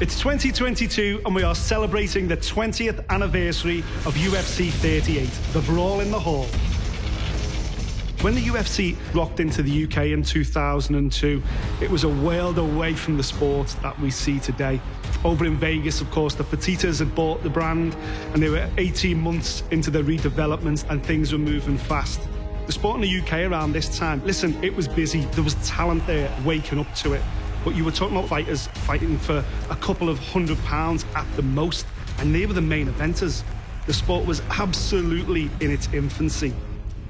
[0.00, 6.12] It's 2022 and we are celebrating the 20th anniversary of UFC 38, the Brawl in
[6.12, 6.44] the Hall.
[8.22, 11.42] When the UFC rocked into the UK in 2002,
[11.80, 14.80] it was a world away from the sport that we see today.
[15.24, 17.96] Over in Vegas, of course, the Fertittas had bought the brand
[18.34, 22.20] and they were 18 months into the redevelopment and things were moving fast.
[22.66, 25.22] The sport in the UK around this time, listen, it was busy.
[25.32, 27.22] There was talent there waking up to it.
[27.64, 31.42] But you were talking about fighters fighting for a couple of hundred pounds at the
[31.42, 31.86] most,
[32.18, 33.42] and they were the main eventers.
[33.86, 36.54] The sport was absolutely in its infancy.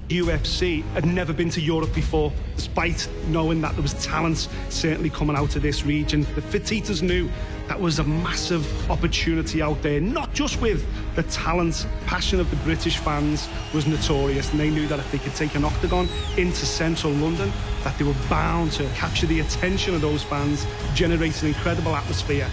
[0.09, 5.37] UFC had never been to Europe before, despite knowing that there was talent certainly coming
[5.37, 6.23] out of this region.
[6.35, 7.29] The Fertittas knew
[7.69, 12.57] that was a massive opportunity out there, not just with the talent, passion of the
[12.57, 16.65] British fans was notorious, and they knew that if they could take an octagon into
[16.65, 17.53] central London,
[17.85, 22.49] that they were bound to capture the attention of those fans, generate an incredible atmosphere.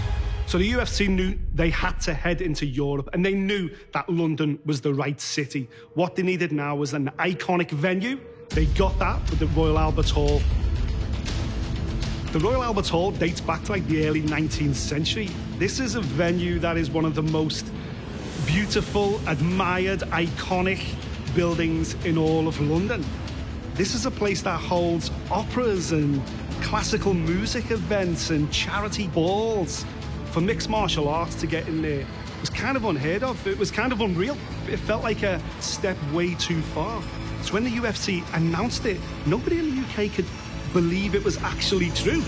[0.48, 4.60] So the UFC knew they had to head into Europe and they knew that London
[4.66, 5.68] was the right city.
[5.96, 8.20] What they needed now was an iconic venue.
[8.50, 10.42] They got that with the Royal Albert Hall.
[12.36, 15.30] The Royal Albert Hall dates back to like the early 19th century.
[15.58, 17.66] This is a venue that is one of the most
[18.46, 20.84] beautiful, admired, iconic
[21.34, 23.06] buildings in all of London.
[23.76, 26.22] This is a place that holds operas and
[26.62, 29.86] classical music events and charity balls
[30.32, 33.48] for mixed martial arts to get in there It was kind of unheard of.
[33.48, 34.36] It was kind of unreal.
[34.70, 37.02] It felt like a step way too far.
[37.44, 40.26] So when the UFC announced it, nobody in the UK could
[40.76, 42.22] believe it was actually true.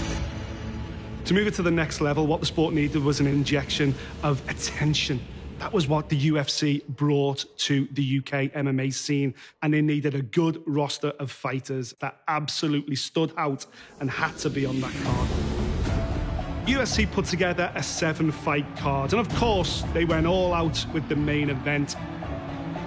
[1.25, 4.41] To move it to the next level, what the sport needed was an injection of
[4.49, 5.19] attention.
[5.59, 10.21] That was what the UFC brought to the UK MMA scene, and they needed a
[10.21, 13.65] good roster of fighters that absolutely stood out
[13.99, 15.29] and had to be on that card.
[16.67, 21.05] UFC put together a seven fight card, and of course, they went all out with
[21.09, 21.97] the main event.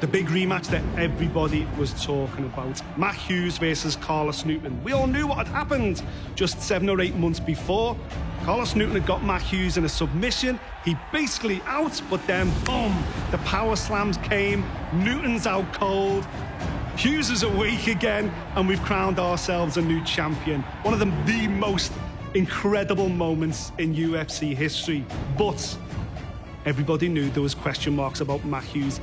[0.01, 4.83] The big rematch that everybody was talking about Matt Hughes versus Carlos Newton.
[4.83, 6.03] We all knew what had happened
[6.35, 7.95] just seven or eight months before.
[8.45, 10.59] Carlos Newton had got Matt Hughes in a submission.
[10.87, 12.97] He basically out, but then boom,
[13.31, 14.65] the power slams came.
[14.95, 16.27] Newton's out cold.
[16.97, 20.63] Hughes is awake again, and we've crowned ourselves a new champion.
[20.83, 21.93] One of the, the most
[22.33, 25.05] incredible moments in UFC history.
[25.37, 25.77] But
[26.65, 28.99] everybody knew there was question marks about Matt Hughes.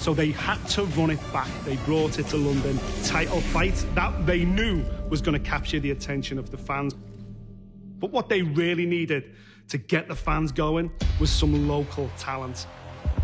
[0.00, 1.48] So they had to run it back.
[1.66, 2.80] They brought it to London.
[3.04, 6.94] Title fight that they knew was going to capture the attention of the fans.
[7.98, 9.34] But what they really needed
[9.68, 10.90] to get the fans going
[11.20, 12.66] was some local talent.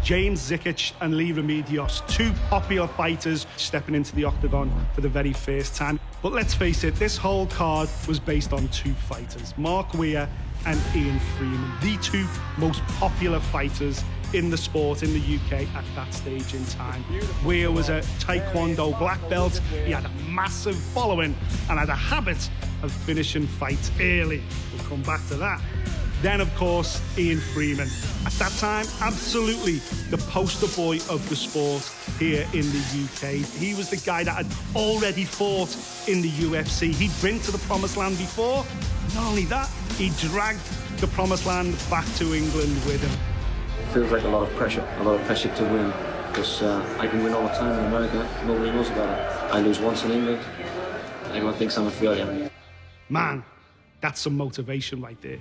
[0.02, 5.32] James Zikic and Leigh Remedios, two popular fighters stepping into the octagon for the very
[5.32, 5.98] first time.
[6.22, 10.28] But let's face it, this whole card was based on two fighters, Mark Weir
[10.66, 12.26] and Ian Freeman, the two
[12.58, 14.04] most popular fighters
[14.36, 17.02] in the sport in the UK at that stage in time.
[17.42, 21.34] Weir was a Taekwondo black belt, he had a massive following
[21.70, 22.50] and had a habit
[22.82, 24.42] of finishing fights early.
[24.72, 25.62] We'll come back to that.
[26.20, 27.88] Then, of course, Ian Freeman.
[28.26, 29.78] At that time, absolutely
[30.10, 31.82] the poster boy of the sport
[32.18, 33.44] here in the UK.
[33.58, 35.74] He was the guy that had already fought
[36.08, 36.94] in the UFC.
[36.94, 38.64] He'd been to the Promised Land before.
[39.14, 40.60] Not only that, he dragged
[41.00, 43.35] the Promised Land back to England with him.
[43.92, 45.92] Feels like a lot of pressure, a lot of pressure to win.
[46.28, 48.28] Because uh, I can win all the time in America.
[48.46, 49.54] Nobody knows about it.
[49.54, 50.40] I lose once in England.
[51.28, 52.50] Everyone thinks I'm a failure.
[53.08, 53.42] Man,
[54.00, 55.38] that's some motivation right there.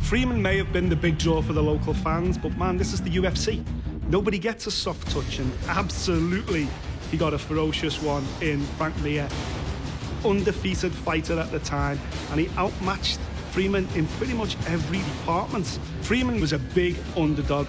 [0.00, 3.00] Freeman may have been the big draw for the local fans, but man, this is
[3.00, 3.64] the UFC.
[4.08, 6.68] Nobody gets a soft touch, and absolutely,
[7.10, 9.28] he got a ferocious one in Frank Mir.
[10.24, 11.98] Undefeated fighter at the time,
[12.30, 13.18] and he outmatched
[13.56, 15.64] Freeman in pretty much every department.
[16.02, 17.66] Freeman was a big underdog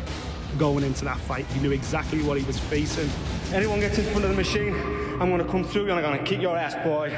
[0.57, 1.45] going into that fight.
[1.45, 3.09] He knew exactly what he was facing.
[3.53, 4.75] Anyone gets in front of the machine,
[5.21, 7.17] I'm going to come through and I'm going to kick your ass, boy.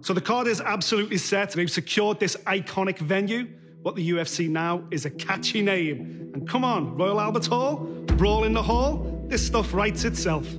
[0.00, 1.52] So the card is absolutely set.
[1.52, 3.46] They've secured this iconic venue.
[3.82, 6.32] What the UFC now is a catchy name.
[6.34, 7.76] And come on, Royal Albert Hall,
[8.16, 10.52] Brawl in the Hall, this stuff writes itself.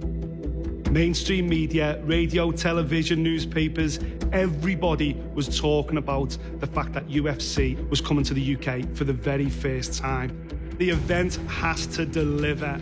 [0.92, 4.00] Mainstream media, radio, television, newspapers,
[4.32, 9.12] everybody was talking about the fact that UFC was coming to the UK for the
[9.12, 10.32] very first time.
[10.78, 12.80] The event has to deliver.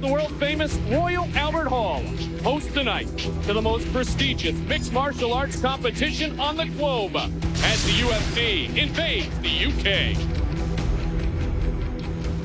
[0.00, 2.02] The world famous Royal Albert Hall
[2.42, 3.06] hosts tonight
[3.44, 9.38] to the most prestigious mixed martial arts competition on the globe as the UFC invades
[9.38, 10.16] the UK.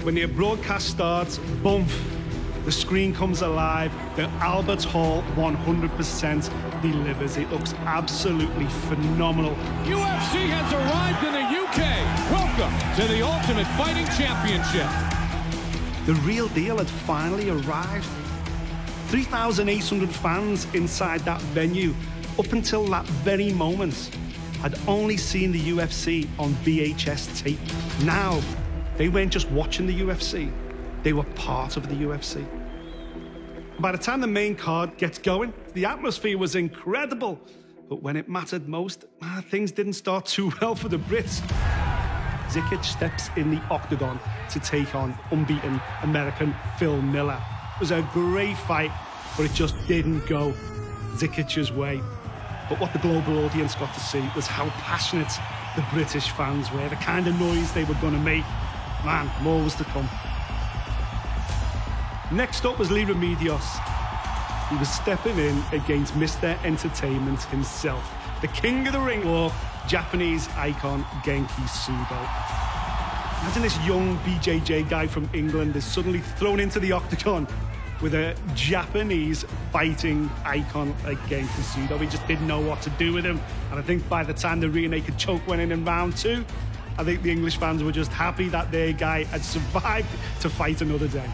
[0.04, 1.88] When the broadcast starts, boom,
[2.66, 3.94] the screen comes alive.
[4.16, 7.38] The Albert Hall 100% delivers.
[7.38, 9.54] It looks absolutely phenomenal.
[9.86, 11.78] UFC has arrived in the UK.
[12.32, 14.90] Welcome to the Ultimate Fighting Championship.
[16.08, 18.08] The real deal had finally arrived.
[19.10, 21.94] 3,800 fans inside that venue,
[22.40, 24.10] up until that very moment,
[24.62, 27.60] had only seen the UFC on VHS tape.
[28.04, 28.42] Now,
[28.98, 30.52] they weren't just watching the UFC,
[31.06, 32.44] they were part of the UFC.
[33.80, 37.40] By the time the main card gets going, the atmosphere was incredible.
[37.88, 41.42] But when it mattered most, ah, things didn't start too well for the Brits.
[42.50, 44.20] Zikic steps in the octagon
[44.50, 47.40] to take on unbeaten American Phil Miller.
[47.76, 48.92] It was a great fight,
[49.38, 50.56] but it just didn't go
[51.18, 52.02] Zikic's way.
[52.68, 55.32] But what the global audience got to see was how passionate
[55.76, 58.46] the British fans were, the kind of noise they were going to make.
[59.06, 60.10] Man, more was to come.
[62.36, 63.64] Next up was Leigh Remedios.
[64.70, 66.62] He was stepping in against Mr.
[66.66, 69.54] Entertainment himself, the king of the ring war,
[69.88, 72.20] Japanese icon Genki Sudo.
[73.42, 77.48] Imagine this young BJJ guy from England is suddenly thrown into the octagon
[78.02, 81.98] with a Japanese fighting icon like Genki Sudo.
[82.02, 83.40] He just didn't know what to do with him.
[83.72, 86.44] And I think by the time the rear choke went in in round two,
[86.98, 90.10] I think the English fans were just happy that their guy had survived
[90.42, 91.30] to fight another day.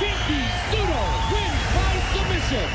[0.00, 2.68] Wins by submission.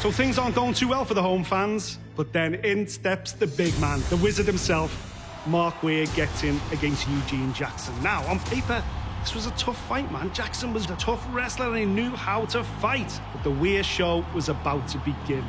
[0.00, 3.46] So things aren't going too well for the home fans, but then in steps the
[3.46, 5.06] big man, the wizard himself.
[5.46, 7.94] Mark Weir gets in against Eugene Jackson.
[8.02, 8.82] Now, on paper,
[9.20, 10.32] this was a tough fight, man.
[10.32, 13.20] Jackson was a tough wrestler and he knew how to fight.
[13.32, 15.44] But the Weir show was about to begin.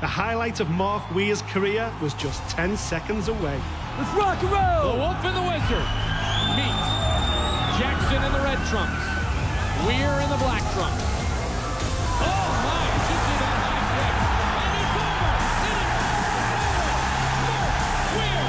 [0.00, 3.60] The highlight of Mark Weir's career was just 10 seconds away.
[3.96, 4.92] Let's rock and roll!
[4.92, 5.88] The Wolf and the Wizard
[6.56, 6.80] meet
[7.80, 9.23] Jackson in the red trunks,
[9.86, 11.04] Weir in the black trunks.
[12.24, 12.84] Oh my!
[13.36, 14.16] That high kick?
[18.24, 18.48] And!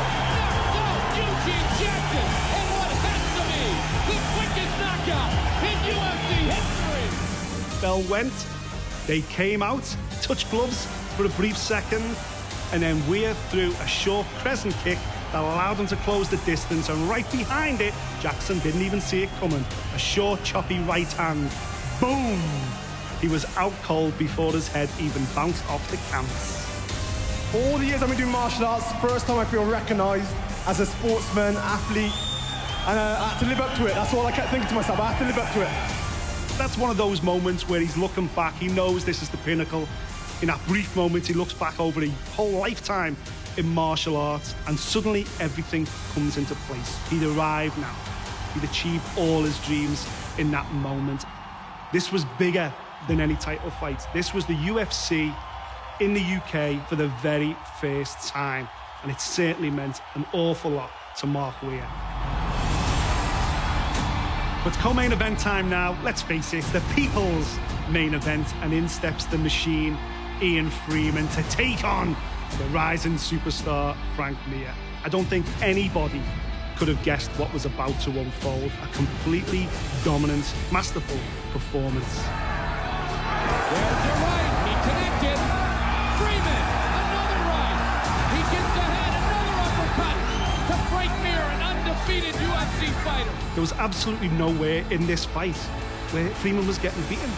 [0.79, 3.67] And Eugene Jackson in what has to be
[4.07, 5.31] the quickest knockout
[5.67, 7.81] in UFC history.
[7.81, 8.37] Bell went,
[9.05, 9.83] they came out,
[10.21, 10.85] touched gloves
[11.17, 12.15] for a brief second,
[12.71, 14.99] and then Weir threw a short crescent kick
[15.35, 19.23] that allowed them to close the distance, and right behind it, Jackson didn't even see
[19.23, 19.65] it coming.
[19.93, 21.51] A short, choppy right hand.
[21.99, 22.41] Boom!
[23.19, 26.63] He was out cold before his head even bounced off the canvas.
[27.53, 30.33] All the years I've been doing martial arts, first time I feel recognised
[30.67, 32.13] as a sportsman, athlete,
[32.87, 33.93] and I have to live up to it.
[33.93, 35.01] That's all I kept thinking to myself.
[35.01, 36.57] I have to live up to it.
[36.57, 39.85] That's one of those moments where he's looking back, he knows this is the pinnacle.
[40.41, 43.17] In that brief moment, he looks back over a whole lifetime
[43.57, 46.99] in martial arts, and suddenly everything comes into place.
[47.09, 47.95] He'd arrived now.
[48.53, 50.07] He'd achieved all his dreams
[50.37, 51.25] in that moment.
[51.91, 52.73] This was bigger
[53.07, 54.05] than any title fight.
[54.13, 55.35] This was the UFC
[55.99, 58.67] in the UK for the very first time,
[59.03, 61.87] and it certainly meant an awful lot to Mark Weir.
[64.63, 65.95] But co-main event time now.
[66.03, 67.57] Let's face it, the people's
[67.89, 69.97] main event, and in steps the machine,
[70.41, 72.17] Ian Freeman, to take on
[72.57, 74.73] the rising superstar Frank Mir.
[75.03, 76.21] I don't think anybody
[76.77, 78.71] could have guessed what was about to unfold.
[78.81, 79.67] A completely
[80.03, 81.17] dominant, masterful
[81.51, 82.15] performance.
[82.15, 82.31] There's
[83.83, 84.51] a right.
[84.67, 85.39] He connected.
[86.19, 86.63] Freeman,
[86.95, 87.79] another right.
[88.35, 90.17] He gets ahead, another uppercut
[90.67, 93.35] to Frank Mir, an undefeated UFC fighter.
[93.53, 95.57] There was absolutely nowhere in this fight
[96.11, 97.29] where Freeman was getting beaten.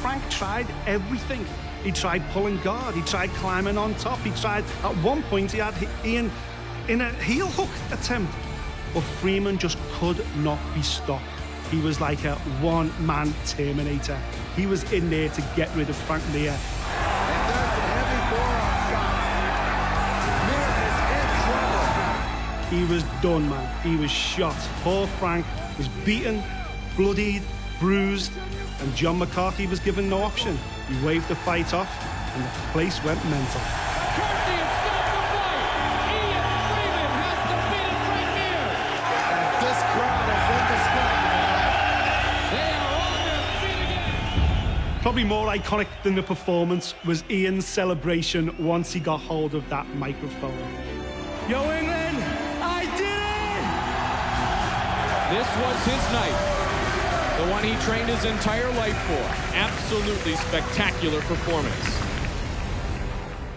[0.00, 1.46] Frank tried everything.
[1.82, 2.94] He tried pulling guard.
[2.94, 4.18] He tried climbing on top.
[4.20, 5.74] He tried, at one point, he had
[6.04, 6.30] Ian
[6.88, 8.32] in a heel hook attempt.
[8.94, 11.24] But Freeman just could not be stopped.
[11.70, 14.20] He was like a one man Terminator.
[14.54, 16.56] He was in there to get rid of Frank Mir.
[22.70, 23.82] He was done, man.
[23.82, 24.56] He was shot.
[24.82, 25.44] Poor Frank
[25.76, 26.42] was beaten,
[26.96, 27.42] bloodied,
[27.80, 28.32] bruised,
[28.80, 30.56] and John McCarthy was given no option.
[30.88, 31.88] He waved the fight off,
[32.34, 33.60] and the place went mental.
[33.60, 35.66] McCarthy has stopped the fight.
[36.12, 38.62] Ian Freeman has defeated Frank Mir.
[39.62, 41.52] This crowd is indescribable.
[42.52, 45.02] They are on their feet again.
[45.02, 49.86] Probably more iconic than the performance was Ian's celebration once he got hold of that
[49.96, 50.58] microphone.
[51.48, 52.18] Yo, England,
[52.60, 53.66] I did it!
[55.32, 56.71] This was his night.
[57.38, 59.54] The one he trained his entire life for.
[59.54, 61.98] Absolutely spectacular performance.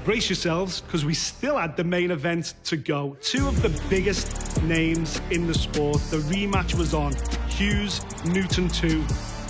[0.05, 3.17] Brace yourselves, because we still had the main event to go.
[3.21, 5.97] Two of the biggest names in the sport.
[6.09, 7.13] The rematch was on.
[7.49, 9.03] Hughes, Newton 2,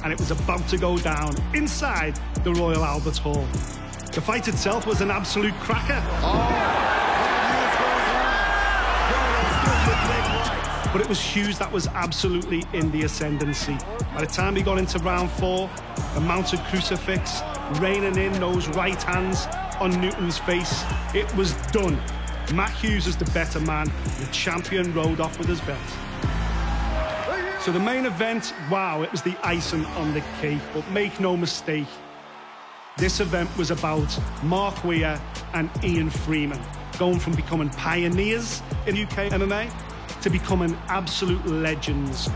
[0.03, 3.45] and it was about to go down inside the Royal Albert Hall.
[4.11, 6.01] The fight itself was an absolute cracker.
[6.23, 6.84] Oh.
[10.95, 13.77] But it was Hughes that was absolutely in the ascendancy.
[14.13, 15.69] By the time he got into round four,
[16.13, 17.41] the mounted crucifix,
[17.81, 19.45] raining in those right hands
[19.81, 21.99] on Newton's face, it was done.
[22.53, 23.91] Matt Hughes is the better man.
[24.21, 25.77] The champion rode off with his belt.
[27.59, 30.61] So the main event, wow, it was the icing on the cake.
[30.73, 31.89] But make no mistake,
[32.95, 35.19] this event was about Mark Weir
[35.53, 36.61] and Ian Freeman
[36.97, 39.69] going from becoming pioneers in UK MMA
[40.25, 42.31] to becoming absolute legends.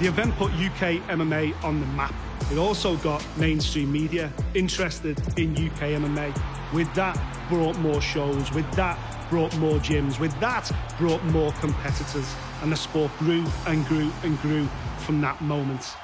[0.00, 2.14] The event put UK MMA on the map.
[2.50, 6.34] It also got mainstream media interested in UK MMA.
[6.72, 8.50] With that, brought more shows.
[8.52, 10.18] With that, brought more gyms.
[10.18, 12.34] With that, brought more competitors.
[12.62, 15.96] And the sport grew and grew and grew from that moment.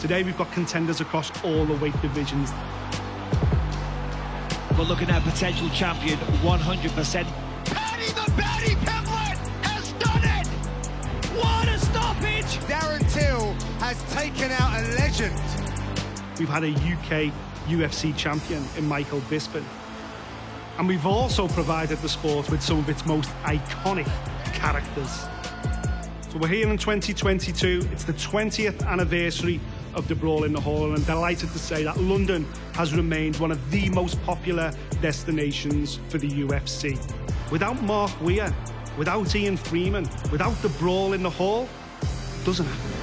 [0.00, 2.50] Today, we've got contenders across all the weight divisions.
[4.76, 7.24] We're looking at potential champion 100%.
[7.64, 8.99] Paddy the
[12.58, 15.34] Darren Till has taken out a legend.
[16.38, 17.32] We've had a UK
[17.66, 19.64] UFC champion in Michael Bisping.
[20.78, 24.06] And we've also provided the sport with some of its most iconic
[24.54, 25.26] characters.
[26.30, 27.88] So we're here in 2022.
[27.92, 29.60] It's the 20th anniversary
[29.94, 33.36] of the Brawl in the Hall, and I'm delighted to say that London has remained
[33.36, 36.98] one of the most popular destinations for the UFC.
[37.50, 38.54] Without Mark Weir,
[38.96, 41.68] without Ian Freeman, without the Brawl in the Hall,
[42.50, 42.99] 都是男的。